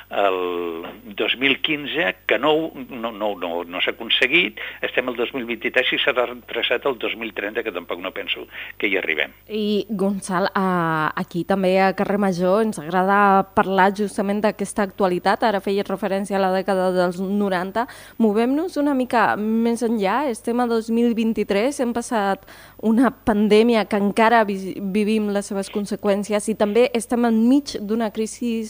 el 0.09 1.15
2015, 1.15 2.15
que 2.27 2.37
no, 2.37 2.71
no, 2.89 3.11
no, 3.11 3.35
no, 3.39 3.63
no 3.63 3.81
s'ha 3.81 3.93
aconseguit, 3.93 4.59
estem 4.85 5.09
al 5.09 5.17
2023 5.17 5.93
i 5.95 5.99
s'ha 6.01 6.13
traçat 6.49 6.87
el 6.89 6.97
2030, 6.99 7.63
que 7.63 7.73
tampoc 7.73 8.01
no 8.03 8.11
penso 8.15 8.45
que 8.77 8.89
hi 8.89 8.97
arribem. 8.99 9.33
I, 9.47 9.85
Gonçal, 9.89 10.49
aquí 10.53 11.45
també 11.47 11.75
a 11.81 11.93
Carrer 11.97 12.19
Major 12.21 12.63
ens 12.65 12.81
agrada 12.81 13.45
parlar 13.55 13.91
justament 13.97 14.41
d'aquesta 14.43 14.87
actualitat, 14.89 15.45
ara 15.47 15.63
feies 15.63 15.87
referència 15.87 16.39
a 16.39 16.43
la 16.43 16.51
dècada 16.55 16.89
dels 16.95 17.21
90, 17.21 17.85
movem-nos 18.19 18.77
una 18.81 18.97
mica 18.97 19.31
més 19.39 19.85
enllà, 19.85 20.23
estem 20.33 20.59
a 20.59 20.67
2023, 20.69 21.79
hem 21.85 21.93
passat 21.95 22.43
una 22.83 23.13
pandèmia 23.13 23.85
que 23.89 23.99
encara 23.99 24.43
vi 24.47 24.57
vivim 24.79 25.29
les 25.33 25.47
seves 25.49 25.69
conseqüències 25.71 26.48
i 26.49 26.57
també 26.57 26.89
estem 26.97 27.25
enmig 27.29 27.77
d'una 27.81 28.09
crisi, 28.11 28.69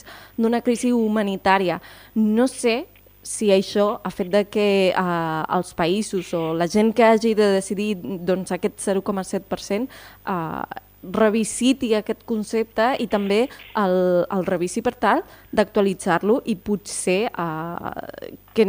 crisi 0.64 0.92
humanitària. 0.92 1.80
No 2.14 2.46
sé 2.46 2.84
si 3.22 3.50
això 3.52 4.00
ha 4.02 4.10
fet 4.10 4.30
de 4.32 4.44
que 4.48 4.68
eh, 4.90 5.56
els 5.56 5.74
països 5.76 6.32
o 6.34 6.52
la 6.56 6.68
gent 6.70 6.94
que 6.96 7.04
hagi 7.04 7.34
de 7.36 7.50
decidir 7.58 7.94
doncs, 8.00 8.52
aquest 8.56 8.80
0,7% 8.80 9.88
eh, 9.88 10.80
revisiti 11.00 11.94
aquest 11.96 12.24
concepte 12.28 12.90
i 13.00 13.06
també 13.08 13.46
el, 13.80 13.94
el 14.28 14.44
revisi 14.48 14.82
per 14.84 14.94
tal 15.00 15.22
d'actualitzar-lo 15.52 16.40
i 16.46 16.56
potser 16.56 17.20
eh, 17.30 18.30
que 18.54 18.66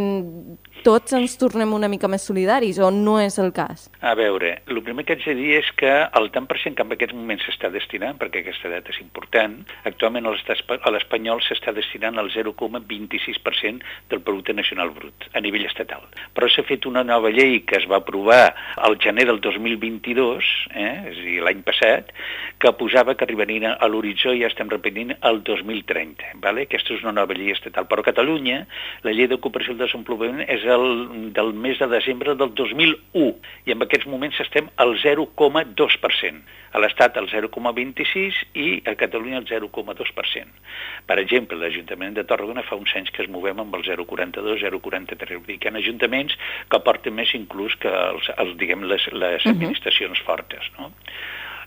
tots 0.86 1.14
ens 1.18 1.36
tornem 1.42 1.74
una 1.74 1.90
mica 1.92 2.10
més 2.10 2.24
solidaris, 2.26 2.80
o 2.82 2.90
no 2.94 3.18
és 3.22 3.38
el 3.42 3.52
cas? 3.54 3.88
A 4.02 4.14
veure, 4.18 4.54
el 4.70 4.82
primer 4.86 5.06
que 5.06 5.16
haig 5.16 5.26
de 5.26 5.36
dir 5.38 5.52
és 5.60 5.70
que 5.78 5.92
el 6.18 6.30
tant 6.34 6.48
per 6.50 6.58
cent 6.62 6.78
que 6.78 6.86
en 6.86 6.94
aquest 6.96 7.14
moment 7.18 7.42
s'està 7.42 7.70
destinant, 7.74 8.18
perquè 8.22 8.42
aquesta 8.42 8.70
data 8.72 8.94
és 8.94 9.02
important, 9.02 9.60
actualment 9.90 10.30
a 10.30 10.94
l'espanyol 10.94 11.42
s'està 11.46 11.74
destinant 11.78 12.18
al 12.22 12.32
0,26% 12.34 13.86
del 14.10 14.24
producte 14.26 14.56
nacional 14.58 14.94
brut, 14.96 15.28
a 15.34 15.42
nivell 15.44 15.68
estatal. 15.70 16.06
Però 16.34 16.50
s'ha 16.50 16.66
fet 16.68 16.88
una 16.90 17.06
nova 17.06 17.34
llei 17.34 17.62
que 17.66 17.78
es 17.82 17.88
va 17.90 18.02
aprovar 18.02 18.54
al 18.78 18.98
gener 19.02 19.28
del 19.30 19.42
2022, 19.42 20.50
eh, 20.74 20.96
és 21.12 21.18
a 21.18 21.28
dir, 21.28 21.40
l'any 21.46 21.62
passat, 21.68 22.14
que 22.62 22.74
posava 22.78 23.16
que 23.18 23.26
arribarien 23.26 23.70
a 23.72 23.90
l'horitzó, 23.90 24.34
ja 24.38 24.50
estem 24.50 24.70
repetint, 24.70 25.14
el 25.30 25.42
2030, 25.46 26.36
vale? 26.42 26.68
Aquesta 26.72 26.96
és 26.96 27.04
una 27.04 27.14
nova 27.20 27.36
llei 27.36 27.52
estatal. 27.52 27.88
Però 27.92 28.04
a 28.04 28.08
Catalunya 28.08 28.64
la 29.04 29.12
llei 29.12 29.28
de 29.28 29.38
cooperació 29.44 29.76
i 29.76 29.82
desenvolupament 29.82 30.46
és 30.48 30.64
el, 30.64 30.88
del 31.36 31.52
mes 31.54 31.82
de 31.82 31.90
desembre 31.92 32.38
del 32.40 32.56
2001 32.56 33.36
i 33.68 33.76
en 33.76 33.84
aquests 33.84 34.08
moments 34.08 34.40
estem 34.46 34.72
al 34.82 34.96
0,2%. 35.04 36.58
A 36.72 36.80
l'Estat 36.80 37.18
el 37.20 37.28
0,26% 37.28 38.56
i 38.56 38.68
a 38.88 38.96
Catalunya 38.96 39.42
el 39.42 39.48
0,2%. 39.50 40.62
Per 41.10 41.18
exemple, 41.20 41.60
l'Ajuntament 41.60 42.16
de 42.16 42.24
Tarragona 42.28 42.64
fa 42.64 42.80
uns 42.80 42.96
anys 42.96 43.12
que 43.12 43.26
es 43.26 43.30
movem 43.32 43.60
amb 43.60 43.76
el 43.76 43.84
0,42, 43.84 44.64
0,43. 44.64 45.42
Vull 45.42 45.52
dir 45.52 45.60
que 45.60 45.68
hi 45.68 45.76
ha 45.76 45.84
ajuntaments 45.84 46.40
que 46.72 46.82
porten 46.86 47.18
més 47.20 47.36
inclús 47.36 47.76
que 47.82 47.92
els, 47.92 48.32
els 48.40 48.56
diguem, 48.62 48.88
les, 48.88 49.12
les 49.12 49.46
administracions 49.52 50.16
uh 50.16 50.24
-huh. 50.24 50.30
fortes. 50.32 50.72
No? 50.80 50.94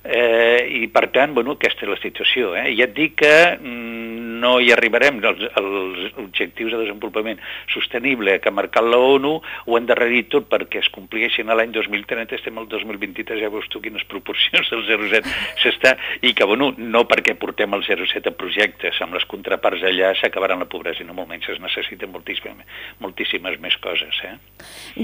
Eh, 0.05 0.83
I, 0.85 0.87
per 0.93 1.09
tant, 1.15 1.33
bueno, 1.33 1.57
aquesta 1.57 1.87
és 1.87 1.93
la 1.95 2.01
situació. 2.03 2.53
Eh? 2.61 2.75
Ja 2.77 2.85
et 2.85 2.93
dic 2.97 3.17
que 3.23 3.35
mm, 3.57 4.05
no 4.45 4.59
hi 4.61 4.69
arribarem 4.75 5.23
als, 5.25 5.41
als 5.57 6.19
objectius 6.21 6.75
de 6.75 6.83
desenvolupament 6.83 7.41
sostenible 7.73 8.37
que 8.41 8.51
ha 8.51 8.55
marcat 8.55 8.85
la 8.85 8.99
ONU, 9.01 9.39
ho 9.41 9.79
han 9.79 9.89
darrerit 9.89 10.29
tot 10.35 10.51
perquè 10.51 10.83
es 10.83 10.91
compleixin 10.93 11.49
l'any 11.49 11.73
2030, 11.73 12.37
estem 12.37 12.61
al 12.61 12.69
2023, 12.69 13.41
ja 13.41 13.53
veus 13.53 13.69
tu 13.73 13.81
quines 13.81 14.05
proporcions 14.11 14.69
del 14.75 14.85
0,7 14.91 15.33
s'està, 15.63 15.95
i 16.21 16.35
que, 16.37 16.45
bueno, 16.51 16.73
no 16.77 17.05
perquè 17.09 17.37
portem 17.41 17.73
el 17.79 17.87
0,7 17.87 18.29
a 18.29 18.37
projectes, 18.37 19.01
amb 19.05 19.17
les 19.17 19.25
contraparts 19.31 19.87
allà 19.89 20.13
s'acabaran 20.21 20.61
la 20.61 20.69
pobresa, 20.69 21.01
i 21.01 21.09
no 21.09 21.17
molt 21.17 21.31
menys, 21.33 21.49
es 21.55 21.63
necessiten 21.65 22.13
moltíssimes, 22.13 22.69
moltíssimes 23.01 23.57
més 23.65 23.79
coses. 23.81 24.21
Eh? 24.29 24.35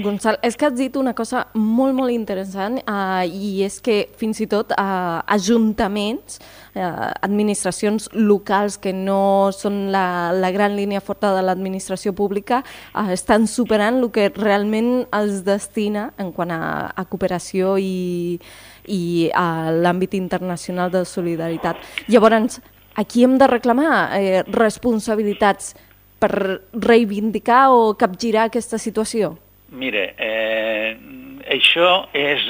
Gonçal, 0.05 0.37
és 0.45 0.59
que 0.59 0.69
has 0.69 0.77
dit 0.77 1.01
una 1.01 1.15
cosa 1.17 1.47
molt, 1.57 1.97
molt 1.97 2.13
interessant, 2.13 2.77
eh, 2.83 3.25
i 3.25 3.65
és 3.65 3.81
que 3.81 4.03
fins 4.21 4.43
i 4.43 4.49
tot 4.51 4.75
eh, 4.77 4.90
ajuntaments, 5.27 6.39
eh, 6.75 6.81
administracions 7.21 8.09
locals 8.13 8.77
que 8.81 8.93
no 8.93 9.51
són 9.55 9.91
la, 9.93 10.31
la 10.33 10.51
gran 10.51 10.75
línia 10.77 11.01
forta 11.01 11.33
de 11.35 11.43
l'administració 11.45 12.13
pública, 12.17 12.63
eh, 12.95 13.11
estan 13.15 13.47
superant 13.47 14.01
el 14.01 14.11
que 14.15 14.29
realment 14.35 15.05
els 15.15 15.43
destina 15.47 16.11
en 16.21 16.31
quant 16.35 16.51
a, 16.55 16.63
a 16.95 17.05
cooperació 17.05 17.77
i, 17.77 18.39
i 18.87 19.29
a 19.35 19.71
l'àmbit 19.71 20.15
internacional 20.19 20.91
de 20.93 21.05
solidaritat. 21.05 21.79
Llavors, 22.07 22.61
aquí 22.95 23.23
hem 23.23 23.37
de 23.41 23.47
reclamar 23.47 23.93
eh, 24.17 24.43
responsabilitats 24.51 25.75
per 26.21 26.61
reivindicar 26.73 27.71
o 27.73 27.95
capgirar 27.97 28.45
aquesta 28.49 28.77
situació? 28.77 29.35
Mire, 29.71 30.13
eh, 30.19 30.97
això 31.49 32.07
és 32.17 32.43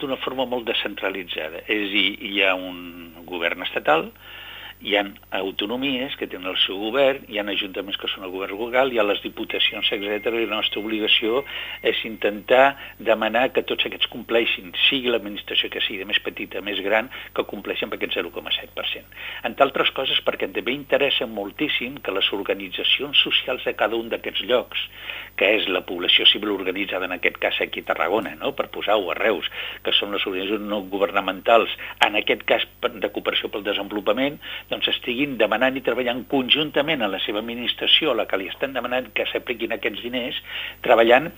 d'una 0.00 0.18
forma 0.24 0.46
molt 0.48 0.66
descentralitzada. 0.68 1.62
És 1.66 1.88
a 1.88 1.92
dir, 1.92 2.08
hi 2.28 2.42
ha 2.42 2.54
un 2.54 3.24
govern 3.28 3.62
estatal, 3.66 4.10
hi 4.82 4.96
ha 4.98 5.04
autonomies 5.38 6.16
que 6.18 6.26
tenen 6.26 6.50
el 6.50 6.58
seu 6.64 6.78
govern, 6.82 7.22
hi 7.30 7.38
ha 7.38 7.44
ajuntaments 7.52 7.98
que 8.00 8.08
són 8.10 8.26
el 8.26 8.32
govern 8.34 8.58
local, 8.58 8.90
hi 8.90 8.98
ha 8.98 9.04
les 9.06 9.22
diputacions, 9.22 9.88
etc. 9.94 10.32
i 10.34 10.48
la 10.48 10.58
nostra 10.58 10.82
obligació 10.82 11.44
és 11.86 12.00
intentar 12.08 12.74
demanar 12.98 13.48
que 13.54 13.62
tots 13.68 13.86
aquests 13.86 14.10
compleixin, 14.10 14.72
sigui 14.88 15.12
l'administració 15.12 15.70
que 15.70 15.82
sigui 15.86 16.06
més 16.08 16.18
petita, 16.24 16.62
més 16.66 16.80
gran, 16.82 17.10
que 17.34 17.46
compleixin 17.46 17.88
amb 17.88 17.96
aquest 17.98 18.18
0,7%. 18.18 19.18
Entre 19.48 19.66
altres 19.66 19.92
coses 19.94 20.18
perquè 20.26 20.50
també 20.50 20.74
interessa 20.74 21.30
moltíssim 21.30 22.00
que 22.02 22.14
les 22.14 22.32
organitzacions 22.34 23.22
socials 23.22 23.64
de 23.68 23.76
cada 23.78 23.98
un 23.98 24.10
d'aquests 24.10 24.42
llocs, 24.50 24.86
que 25.38 25.48
és 25.58 25.68
la 25.70 25.84
població 25.86 26.26
civil 26.28 26.52
organitzada 26.56 27.06
en 27.06 27.16
aquest 27.16 27.38
cas 27.42 27.60
aquí 27.62 27.84
a 27.86 27.90
Tarragona, 27.92 28.34
no? 28.40 28.52
per 28.58 28.68
posar-ho 28.74 29.10
a 29.12 29.16
Reus, 29.18 29.46
que 29.84 29.94
són 29.94 30.12
les 30.12 30.26
organitzacions 30.26 30.68
no 30.68 30.82
governamentals, 30.90 31.70
en 32.04 32.18
aquest 32.18 32.42
cas 32.48 32.66
de 32.82 33.10
cooperació 33.14 33.48
pel 33.52 33.64
desenvolupament, 33.66 34.40
doncs 34.72 34.88
estiguin 34.92 35.36
demanant 35.40 35.76
i 35.76 35.84
treballant 35.84 36.24
conjuntament 36.30 37.04
a 37.04 37.10
la 37.12 37.20
seva 37.22 37.42
administració, 37.42 38.12
a 38.12 38.18
la 38.22 38.26
que 38.30 38.40
li 38.40 38.48
estan 38.50 38.74
demanant 38.76 39.10
que 39.16 39.26
s'apliquin 39.30 39.76
aquests 39.76 40.02
diners, 40.04 40.38
treballant 40.84 41.30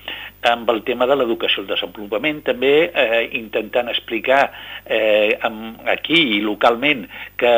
amb 0.51 0.71
el 0.71 0.83
tema 0.87 1.09
de 1.11 1.19
l'educació, 1.19 1.65
el 1.65 1.71
desenvolupament, 1.73 2.43
també 2.47 2.73
eh, 2.89 3.23
intentant 3.41 3.91
explicar 3.93 4.41
eh, 4.87 5.37
amb, 5.47 5.83
aquí 5.91 6.21
i 6.37 6.41
localment 6.45 7.05
que 7.41 7.53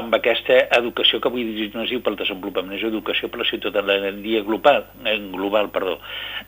amb 0.00 0.14
aquesta 0.18 0.66
educació 0.80 1.20
que 1.20 1.30
avui 1.30 1.70
no 1.74 1.84
es 1.84 1.92
diu 1.92 2.02
pel 2.04 2.18
desenvolupament, 2.20 2.76
és 2.78 2.86
educació 2.88 3.30
per 3.30 3.42
la 3.42 3.48
ciutadania 3.48 4.44
global, 4.46 4.84
eh, 5.04 5.16
global 5.32 5.70
perdó, 5.74 5.98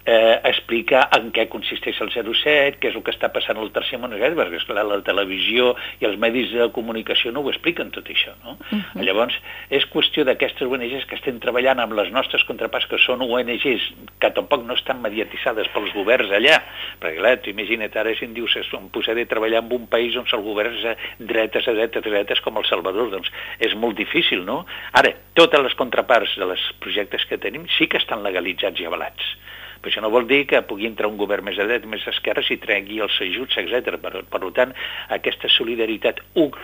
eh, 0.05 0.41
explicar 0.51 1.07
en 1.17 1.31
què 1.35 1.49
consisteix 1.53 2.01
el 2.03 2.13
07, 2.13 2.81
què 2.81 2.91
és 2.91 2.99
el 2.99 3.05
que 3.07 3.15
està 3.15 3.31
passant 3.33 3.61
al 3.61 3.73
tercer 3.75 4.01
món, 4.03 4.13
perquè 4.13 4.59
esclar, 4.59 4.85
la 4.87 5.01
televisió 5.07 5.73
i 6.01 6.09
els 6.09 6.19
medis 6.21 6.53
de 6.53 6.69
comunicació 6.75 7.33
no 7.33 7.45
ho 7.45 7.53
expliquen 7.53 7.93
tot 7.95 8.09
això. 8.11 8.35
No? 8.45 8.57
Uh 8.73 8.79
-huh. 8.79 9.05
Llavors, 9.05 9.35
és 9.69 9.85
qüestió 9.93 10.25
d'aquestes 10.25 10.67
ONGs 10.67 11.05
que 11.05 11.17
estem 11.17 11.39
treballant 11.39 11.79
amb 11.79 11.93
les 11.93 12.11
nostres 12.11 12.43
contraparts, 12.45 12.87
que 12.89 12.99
són 12.99 13.21
ONGs 13.21 13.93
que 14.19 14.31
tampoc 14.31 14.65
no 14.65 14.75
estan 14.75 15.03
mediatitzades 15.03 15.69
pels 15.75 15.93
governs 15.93 16.31
allà, 16.31 16.63
perquè 17.01 17.19
clar, 17.19 17.37
tu 17.43 17.51
imagina't 17.51 17.97
ara 17.97 18.15
si 18.15 18.25
em 18.25 18.33
dius 18.33 18.57
em 18.57 18.89
posaré 18.89 19.23
a 19.23 19.27
treballar 19.27 19.63
en 19.63 19.73
un 19.73 19.87
país 19.87 20.17
on 20.17 20.25
el 20.33 20.41
govern 20.41 20.75
és 20.75 20.97
dretes, 21.19 21.69
a 21.69 21.73
dretes, 21.73 22.03
dretes 22.03 22.41
com 22.41 22.57
el 22.57 22.65
Salvador, 22.65 23.11
doncs 23.11 23.31
és 23.59 23.75
molt 23.75 23.97
difícil, 23.97 24.45
no? 24.45 24.65
Ara, 24.93 25.13
totes 25.35 25.61
les 25.61 25.75
contraparts 25.75 26.37
de 26.37 26.45
els 26.45 26.73
projectes 26.81 27.25
que 27.27 27.39
tenim 27.39 27.67
sí 27.77 27.87
que 27.87 27.99
estan 27.99 28.23
legalitzats 28.23 28.81
i 28.81 28.87
avalats 28.87 29.37
però 29.83 29.91
això 29.91 30.03
no 30.05 30.13
vol 30.15 30.29
dir 30.31 30.45
que 30.47 30.61
pugui 30.63 30.87
entrar 30.87 31.09
un 31.11 31.17
govern 31.19 31.49
més 31.49 31.59
a 31.59 31.67
dret, 31.67 31.87
més 31.91 32.05
a 32.07 32.13
esquerra, 32.15 32.45
si 32.47 32.57
tregui 32.63 33.01
els 33.03 33.17
ajuts, 33.25 33.57
etc. 33.59 33.97
Per, 33.99 34.23
per 34.31 34.41
tant, 34.55 34.75
aquesta 35.17 35.51
solidaritat 35.51 36.21
un, 36.39 36.55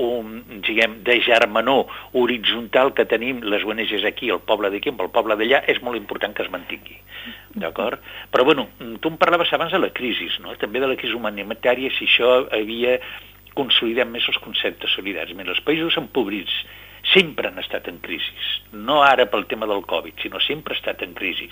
un, 0.00 0.30
diguem, 0.64 0.96
de 1.04 1.18
germanor 1.26 1.92
horitzontal 2.16 2.94
que 2.96 3.04
tenim 3.10 3.42
les 3.44 3.66
ONGs 3.68 4.06
aquí, 4.08 4.30
el 4.32 4.40
poble 4.48 4.72
d'aquí, 4.72 4.94
amb 4.94 5.04
el 5.04 5.12
poble 5.12 5.36
d'allà, 5.36 5.60
és 5.68 5.82
molt 5.84 6.00
important 6.00 6.32
que 6.32 6.46
es 6.46 6.50
mantingui. 6.54 6.96
D'acord? 7.60 8.00
Però, 8.32 8.46
bueno, 8.48 8.66
tu 9.00 9.12
em 9.12 9.20
parlaves 9.20 9.52
abans 9.52 9.76
de 9.76 9.82
la 9.84 9.92
crisi, 9.92 10.30
no? 10.40 10.56
també 10.60 10.80
de 10.80 10.88
la 10.88 10.96
crisi 10.96 11.14
humanitària, 11.14 11.92
si 11.92 12.08
això 12.08 12.46
havia 12.48 12.96
consolidat 13.54 14.08
més 14.10 14.24
els 14.32 14.40
conceptes 14.42 14.96
solidaris. 14.96 15.36
Mira, 15.36 15.52
els 15.52 15.62
països 15.68 16.00
empobrits 16.00 16.56
sempre 17.12 17.50
han 17.50 17.60
estat 17.60 17.90
en 17.92 18.00
crisi, 18.00 18.32
no 18.72 19.02
ara 19.04 19.28
pel 19.28 19.44
tema 19.50 19.68
del 19.68 19.84
Covid, 19.84 20.16
sinó 20.22 20.40
sempre 20.40 20.72
ha 20.74 20.80
estat 20.80 21.04
en 21.04 21.12
crisi 21.14 21.50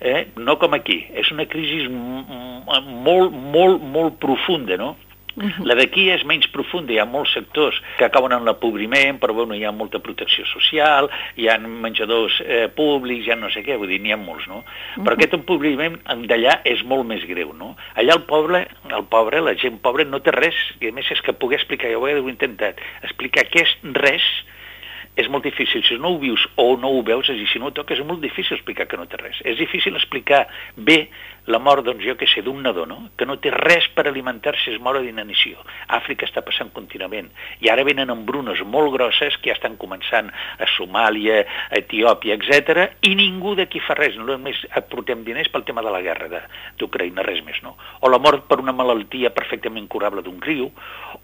eh? 0.00 0.28
no 0.36 0.56
com 0.58 0.74
aquí. 0.74 1.04
És 1.14 1.30
una 1.34 1.46
crisi 1.46 1.86
molt, 1.88 3.32
molt, 3.32 3.82
molt 3.82 4.18
profunda, 4.22 4.76
no? 4.80 4.96
Uh 5.36 5.44
-huh. 5.44 5.64
La 5.64 5.74
d'aquí 5.74 6.10
és 6.10 6.24
menys 6.24 6.48
profunda, 6.48 6.92
hi 6.92 6.98
ha 6.98 7.04
molts 7.04 7.32
sectors 7.32 7.80
que 7.98 8.04
acaben 8.04 8.32
en 8.32 8.44
l'apobriment, 8.44 9.18
però 9.20 9.32
bueno, 9.32 9.54
hi 9.54 9.64
ha 9.64 9.70
molta 9.70 9.98
protecció 9.98 10.44
social, 10.44 11.08
hi 11.36 11.48
ha 11.48 11.58
menjadors 11.58 12.40
eh, 12.40 12.68
públics, 12.68 13.26
hi 13.26 13.30
ha 13.30 13.36
no 13.36 13.48
sé 13.48 13.62
què, 13.62 13.76
vull 13.78 13.88
dir, 13.88 14.00
n'hi 14.00 14.12
ha 14.12 14.16
molts, 14.16 14.46
no? 14.48 14.56
Uh 14.56 14.62
-huh. 14.62 15.04
Però 15.04 15.12
aquest 15.12 15.34
empobriment 15.34 15.98
d'allà 16.04 16.60
és 16.64 16.82
molt 16.82 17.06
més 17.06 17.24
greu, 17.24 17.52
no? 17.52 17.76
Allà 17.94 18.12
el 18.14 18.22
poble, 18.22 18.68
el 18.90 19.04
pobre, 19.04 19.40
la 19.40 19.54
gent 19.54 19.78
pobra 19.78 20.04
no 20.04 20.20
té 20.20 20.30
res, 20.30 20.56
i 20.80 20.88
a 20.88 20.92
més 20.92 21.10
és 21.10 21.20
que 21.20 21.32
poder 21.32 21.58
explicar, 21.58 21.90
jo 21.90 22.00
ho 22.00 22.08
he 22.08 22.18
intentat, 22.18 22.74
explicar 23.02 23.44
què 23.44 23.62
és 23.62 23.76
res, 23.82 24.22
és 25.20 25.28
molt 25.32 25.44
difícil. 25.46 25.84
Si 25.86 25.98
no 26.00 26.14
ho 26.14 26.20
vius 26.22 26.46
o 26.56 26.76
no 26.80 26.92
ho 26.94 27.02
veus, 27.06 27.28
és 27.32 27.38
dir, 27.40 27.48
si 27.50 27.60
no 27.60 27.70
ho 27.70 27.76
toques, 27.76 28.00
és 28.00 28.06
molt 28.06 28.22
difícil 28.24 28.56
explicar 28.56 28.88
que 28.90 28.98
no 28.98 29.08
té 29.10 29.20
res. 29.20 29.40
És 29.44 29.58
difícil 29.60 29.96
explicar 29.98 30.46
bé 30.76 31.04
la 31.50 31.58
mort, 31.58 31.84
doncs 31.84 32.04
jo 32.04 32.14
que 32.16 32.28
sé, 32.30 32.42
d'un 32.46 32.60
nadó, 32.62 32.84
no? 32.86 33.10
que 33.18 33.26
no 33.26 33.38
té 33.42 33.50
res 33.52 33.88
per 33.94 34.06
alimentar-se, 34.08 34.74
es 34.74 34.80
mor 34.82 34.98
d'inanició. 35.00 35.58
Àfrica 35.96 36.26
està 36.28 36.44
passant 36.46 36.70
contínuament. 36.74 37.30
I 37.64 37.70
ara 37.72 37.84
venen 37.86 38.12
embrunes 38.12 38.62
molt 38.66 38.92
grosses 38.94 39.36
que 39.40 39.50
ja 39.50 39.56
estan 39.56 39.76
començant 39.80 40.30
a 40.30 40.68
Somàlia, 40.76 41.42
a 41.70 41.80
Etiòpia, 41.80 42.36
etc. 42.38 42.86
i 43.08 43.14
ningú 43.18 43.56
d'aquí 43.58 43.82
fa 43.82 43.96
res. 43.98 44.18
Només 44.20 44.62
aportem 44.78 45.24
diners 45.26 45.50
pel 45.50 45.66
tema 45.66 45.84
de 45.86 45.92
la 45.92 46.04
guerra 46.04 46.44
d'Ucraïna, 46.78 47.26
res 47.26 47.42
més, 47.46 47.58
no? 47.66 47.76
O 48.00 48.12
la 48.12 48.20
mort 48.22 48.46
per 48.48 48.60
una 48.62 48.76
malaltia 48.76 49.34
perfectament 49.34 49.88
curable 49.90 50.22
d'un 50.22 50.38
criu, 50.40 50.70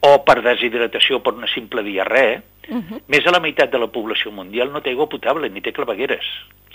o 0.01 0.13
per 0.27 0.41
deshidratació 0.43 1.23
per 1.23 1.37
una 1.37 1.49
simple 1.53 1.85
diarrea, 1.87 2.41
Uh 2.69 2.77
-huh. 2.77 3.01
Més 3.07 3.25
de 3.25 3.31
la 3.31 3.41
meitat 3.41 3.71
de 3.71 3.79
la 3.79 3.87
població 3.87 4.31
mundial 4.31 4.73
no 4.73 4.81
té 4.81 4.91
aigua 4.91 5.09
potable 5.09 5.49
ni 5.49 5.61
té 5.61 5.73
clavegueres. 5.73 6.25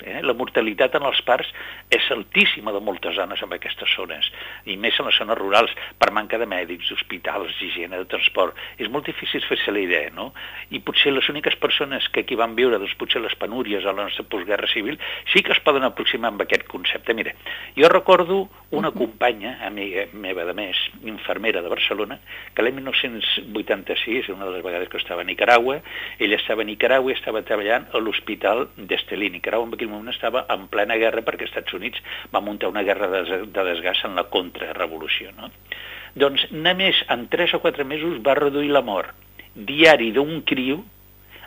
Eh? 0.06 0.20
La 0.26 0.36
mortalitat 0.38 0.96
en 0.98 1.06
els 1.08 1.22
parcs 1.28 1.50
és 1.92 2.08
altíssima 2.14 2.74
de 2.74 2.82
moltes 2.84 3.16
zones 3.18 3.42
en 3.44 3.54
aquestes 3.56 3.96
zones, 3.96 4.30
i 4.66 4.78
més 4.78 4.98
en 5.00 5.10
les 5.10 5.18
zones 5.18 5.38
rurals, 5.38 5.74
per 6.00 6.12
manca 6.16 6.40
de 6.42 6.48
mèdics, 6.50 6.92
hospitals, 6.96 7.58
higiene 7.62 8.00
de 8.02 8.08
transport. 8.12 8.58
És 8.78 8.90
molt 8.92 9.08
difícil 9.10 9.44
fer-se 9.48 9.74
la 9.74 9.84
idea, 9.84 10.10
no? 10.16 10.32
I 10.72 10.82
potser 10.86 11.14
les 11.14 11.28
úniques 11.30 11.56
persones 11.62 12.08
que 12.10 12.26
aquí 12.26 12.38
van 12.40 12.56
viure, 12.58 12.80
doncs 12.82 12.98
potser 13.00 13.22
les 13.24 13.36
penúries 13.40 13.86
a 13.86 13.94
la 13.94 14.08
nostra 14.08 14.26
postguerra 14.28 14.70
civil, 14.72 15.00
sí 15.34 15.44
que 15.44 15.54
es 15.56 15.62
poden 15.64 15.86
aproximar 15.88 16.32
amb 16.32 16.46
aquest 16.46 16.68
concepte. 16.72 17.14
Mira, 17.18 17.36
jo 17.78 17.90
recordo 17.92 18.48
una 18.72 18.92
companya, 18.96 19.58
amiga 19.68 20.08
meva 20.14 20.46
de 20.48 20.56
més, 20.56 20.80
infermera 21.04 21.62
de 21.62 21.72
Barcelona, 21.72 22.18
que 22.56 22.64
l'any 22.64 22.78
1986, 22.80 24.32
una 24.32 24.48
de 24.48 24.56
les 24.56 24.66
vegades 24.66 24.90
que 24.90 25.00
estava 25.02 25.26
a 25.26 25.28
Nicaragua, 25.28 25.82
ella 26.20 26.40
estava 26.40 26.64
a 26.64 26.70
Nicaragua 26.70 27.12
i 27.12 27.18
estava 27.18 27.44
treballant 27.48 27.90
a 27.92 28.00
l'hospital 28.00 28.70
d'Estelí. 28.78 29.30
Nicaragua 29.36 29.68
en 29.68 29.76
aquell 29.76 29.91
moment 29.92 30.14
estava 30.14 30.46
en 30.54 30.68
plena 30.72 30.98
guerra 31.02 31.24
perquè 31.28 31.48
els 31.48 31.52
Estats 31.52 31.76
Units 31.78 32.02
va 32.34 32.44
muntar 32.44 32.72
una 32.72 32.84
guerra 32.88 33.10
de, 33.12 33.44
de 33.46 33.68
desgast 33.72 34.08
en 34.08 34.16
la 34.18 34.28
contrarrevolució. 34.32 35.36
No? 35.38 35.52
Doncs 36.16 36.48
només 36.52 37.04
en 37.14 37.28
3 37.32 37.56
o 37.56 37.62
4 37.64 37.86
mesos 37.88 38.18
va 38.26 38.36
reduir 38.40 38.72
la 38.72 38.84
mort 38.84 39.14
diari 39.56 40.12
d'un 40.16 40.42
criu 40.48 40.82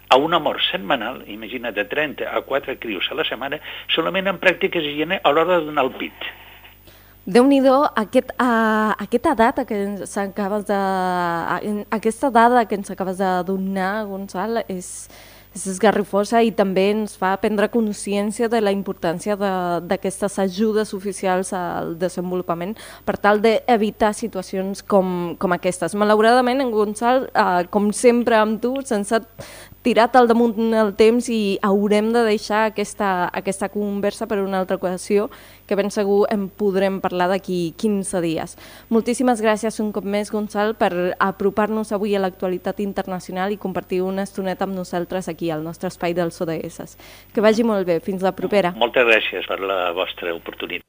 a 0.09 0.17
una 0.21 0.39
mort 0.39 0.61
setmanal, 0.71 1.23
imagina't, 1.27 1.75
de 1.75 1.85
30 1.89 2.29
a 2.29 2.43
4 2.45 2.79
crios 2.79 3.09
a 3.11 3.17
la 3.17 3.25
setmana, 3.25 3.59
solament 3.89 4.29
en 4.29 4.41
pràctiques 4.41 4.85
higiene 4.85 5.21
a 5.23 5.33
l'hora 5.33 5.59
de 5.59 5.71
donar 5.71 5.85
el 5.89 5.95
pit. 5.99 6.33
Déu-n'hi-do, 7.25 7.79
aquest, 7.97 8.35
uh, 8.37 8.93
aquesta 9.01 9.33
data 9.35 9.65
que 9.65 9.79
ens 9.81 10.17
acabes 10.21 10.67
de... 10.69 10.81
aquesta 11.91 12.29
dada 12.31 12.67
que 12.69 12.77
ens 12.77 12.91
acabes 12.93 13.17
de 13.17 13.31
donar, 13.49 14.05
Gonçal, 14.05 14.61
és, 14.69 15.09
és 15.55 15.67
esgarrifosa 15.71 16.43
i 16.43 16.51
també 16.55 16.89
ens 16.93 17.15
fa 17.19 17.35
prendre 17.43 17.69
consciència 17.73 18.49
de 18.51 18.61
la 18.63 18.73
importància 18.75 19.37
d'aquestes 19.39 20.39
ajudes 20.43 20.93
oficials 20.97 21.53
al 21.55 21.95
desenvolupament 22.01 22.75
per 23.07 23.17
tal 23.23 23.41
d'evitar 23.45 24.13
situacions 24.15 24.83
com, 24.83 25.37
com 25.39 25.55
aquestes. 25.55 25.95
Malauradament, 25.95 26.61
en 26.65 26.75
Gonçal, 26.75 27.29
eh, 27.31 27.63
com 27.71 27.93
sempre 27.95 28.41
amb 28.41 28.61
tu, 28.63 28.75
sense 28.85 29.23
tirat 29.85 30.17
al 30.17 30.29
damunt 30.31 30.73
el 30.73 30.95
temps 30.97 31.29
i 31.29 31.59
haurem 31.63 32.09
de 32.15 32.23
deixar 32.25 32.65
aquesta, 32.71 33.29
aquesta 33.37 33.69
conversa 33.69 34.27
per 34.31 34.41
una 34.41 34.63
altra 34.63 34.79
ocasió 34.81 35.29
que 35.69 35.77
ben 35.77 35.93
segur 35.93 36.25
en 36.33 36.49
podrem 36.49 37.01
parlar 37.05 37.29
d'aquí 37.29 37.75
15 37.81 38.23
dies. 38.25 38.57
Moltíssimes 38.89 39.43
gràcies 39.45 39.81
un 39.85 39.93
cop 39.93 40.09
més, 40.09 40.33
Gonçal, 40.33 40.75
per 40.81 41.13
apropar-nos 41.21 41.93
avui 41.93 42.17
a 42.17 42.23
l'actualitat 42.25 42.81
internacional 42.85 43.53
i 43.53 43.61
compartir 43.61 44.01
una 44.05 44.25
estoneta 44.25 44.65
amb 44.65 44.77
nosaltres 44.77 45.29
aquí 45.29 45.53
al 45.53 45.65
nostre 45.65 45.93
espai 45.93 46.17
dels 46.17 46.41
ODS. 46.41 46.97
Que 47.35 47.45
vagi 47.45 47.65
molt 47.65 47.87
bé. 47.87 48.01
Fins 48.05 48.25
la 48.25 48.33
propera. 48.37 48.73
Moltes 48.81 49.07
gràcies 49.07 49.47
per 49.49 49.61
la 49.61 49.93
vostra 49.97 50.35
oportunitat. 50.35 50.85